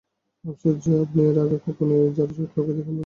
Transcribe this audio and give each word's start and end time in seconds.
আফসোস 0.45 0.75
যে, 0.83 0.91
আপনি 1.03 1.19
এর 1.23 1.37
আগে 1.39 1.57
কখনও 1.65 1.95
এই 1.99 2.11
জারজের 2.17 2.47
চোখে 2.47 2.61
মনোযোগ 2.61 2.85
দেননি। 2.87 2.99